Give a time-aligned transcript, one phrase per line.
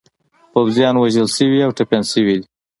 [0.53, 2.47] پوځیان وژل شوي او ټپیان شوي دي.